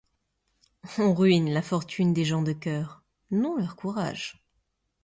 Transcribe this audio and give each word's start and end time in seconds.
On 0.97 1.13
ruine 1.13 1.53
la 1.53 1.61
fortune 1.61 2.11
des 2.11 2.25
gens 2.25 2.41
de 2.41 2.53
cœur, 2.53 3.03
non 3.29 3.55
leur 3.57 3.75
courage. 3.75 4.43